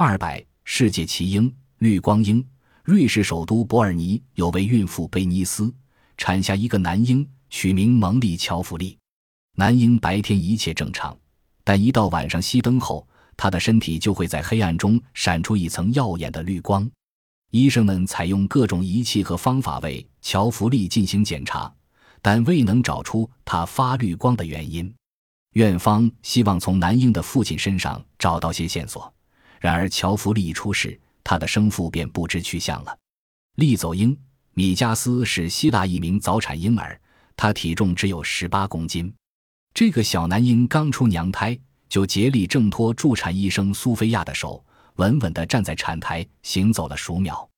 [0.00, 2.46] 二百世界奇婴绿光婴，
[2.84, 5.74] 瑞士首都伯尔尼有位孕妇贝尼斯
[6.16, 8.96] 产下一个男婴，取名蒙利乔弗利。
[9.56, 11.18] 男婴白天一切正常，
[11.64, 16.88] 但一到晚上熄灯后，他的身体就会在黑暗中闪出一层耀眼的绿光。
[17.50, 21.74] 医生们采用各种仪器和方法为乔弗利进行检查，
[22.22, 24.94] 但未能找出他发绿光的原因。
[25.54, 29.12] 院方希望从男婴的父亲身上找到些线索，
[29.60, 32.98] 然而乔弗利一出世，他的生父便不知去向了。
[33.56, 34.16] 利走英
[34.54, 37.00] 米加斯是希腊一名早产婴儿，
[37.36, 39.12] 他体重只有十八公斤。
[39.74, 41.58] 这个小男婴刚出娘胎，
[41.88, 44.64] 就竭力挣脱助产医生苏菲亚的手。
[44.96, 47.48] 稳稳地站在产台，行走了数秒。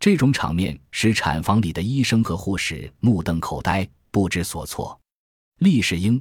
[0.00, 4.98] 这种场面使产房里的医生和护士目瞪口呆，不知所措。
[5.58, 6.20] 利士英，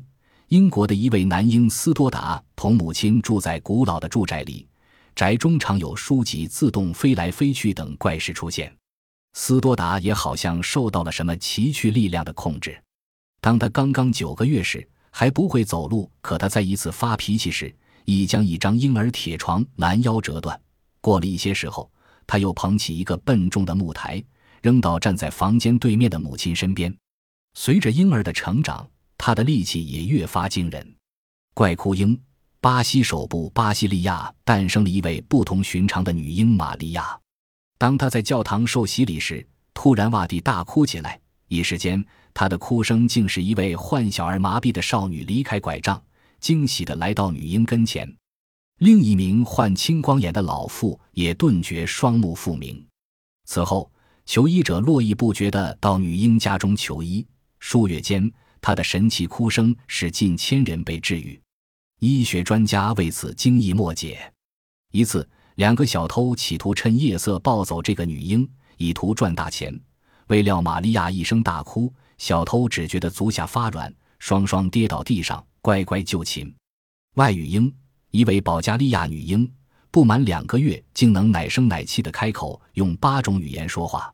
[0.50, 4.68] 英国的一位男婴斯多达同母亲住在古老的住宅里，
[5.20, 8.74] 宅中常有书籍自动飞来飞去等怪事出现。
[9.34, 12.82] 斯多达也好像受到了什么奇趣力量的控制。
[13.42, 17.76] 当他刚刚九个月时，还不会走路，可他在一次发脾气时。
[18.06, 20.58] 已将一张婴儿铁床拦腰折断。
[21.02, 21.92] 过了一些时候，
[22.26, 24.24] 他又捧起一个笨重的木台，
[24.62, 26.96] 扔到站在房间对面的母亲身边。
[27.56, 30.96] 随着婴儿的成长，他的力气也越发惊人。
[31.54, 32.18] 怪哭婴，
[32.62, 37.18] 巴西首部巴西利亚诞生了一位不同寻常的女婴玛利亚。
[37.78, 41.18] 当她在教堂受洗礼时，突然哇地大哭起来。
[41.48, 46.02] 一时间，她的哭声竟是一位患小儿麻痹的少女离开拐杖。
[46.42, 48.14] 惊喜地来到女婴跟前，
[48.80, 52.86] 另一名患青光眼的老妇也顿觉双目复明。
[53.46, 53.90] 此后，
[54.26, 57.26] 求医者络绎不绝地到女婴家中求医。
[57.60, 61.40] 数月间，她的神奇哭声使近千人被治愈。
[62.00, 64.32] 医学专家为此惊异莫解。
[64.92, 69.78] 一次，两个小偷企图趁夜色抱走这个女婴，以图赚大钱。
[70.28, 75.46] 未料玛利亚一声大哭，小偷只觉得足下发软，双双跌倒地上。
[75.62, 76.56] 乖乖就寝。
[77.16, 77.72] 外语婴，
[78.12, 79.52] 一位保加利亚女婴，
[79.92, 84.14] 不满两个月，竟能奶声奶气的开口用八种语言说话：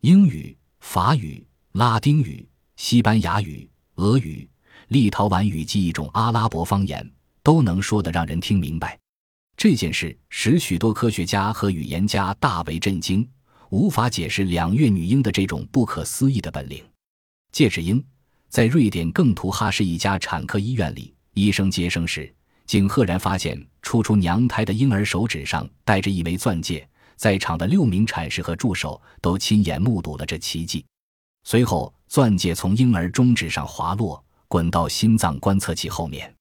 [0.00, 4.48] 英语、法语、拉丁语、西班牙语、俄语、
[4.88, 7.12] 立陶宛语及一种阿拉伯方言，
[7.48, 8.98] 都能说得让人听明白。
[9.56, 13.26] 这件事使许多科学家和语言家大为震惊，
[13.70, 16.84] 无法解释两月女婴的这种不可思议的本领。
[17.50, 18.04] 戒指英。
[18.50, 22.30] 在瑞典更图哈市一家产科医院里，医生接生时，
[22.66, 26.86] 竟赫然发现初出娘胎的婴儿手指上戴着一枚钻戒。
[27.16, 30.84] 在场的六名产士和助手都亲眼目睹了这奇迹。
[31.44, 36.34] 随后，钻戒从婴儿中指上滑落，滚到心脏观测器后面。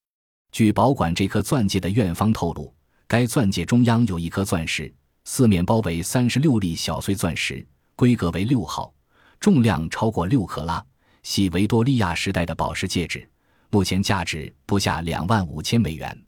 [0.51, 2.73] 据保管这颗钻戒的院方透露，
[3.07, 4.93] 该钻戒中央有一颗钻石，
[5.25, 7.65] 四面包围三十六粒小碎钻石，
[7.95, 8.93] 规格为六号，
[9.39, 10.83] 重量超过六克拉。
[11.23, 13.29] 系维多利亚时代的宝石戒指，
[13.69, 16.26] 目前价值不下两万五千美元。